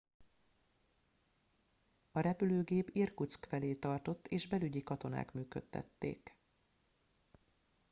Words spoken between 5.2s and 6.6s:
működtették